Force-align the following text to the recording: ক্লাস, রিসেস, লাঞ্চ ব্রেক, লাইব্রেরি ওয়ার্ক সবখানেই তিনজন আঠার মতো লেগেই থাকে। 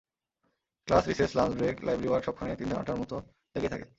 ক্লাস, 0.87 1.03
রিসেস, 1.07 1.31
লাঞ্চ 1.35 1.53
ব্রেক, 1.57 1.75
লাইব্রেরি 1.83 2.09
ওয়ার্ক 2.09 2.25
সবখানেই 2.25 2.57
তিনজন 2.57 2.77
আঠার 2.77 2.97
মতো 2.97 3.15
লেগেই 3.55 3.71
থাকে। 3.73 3.85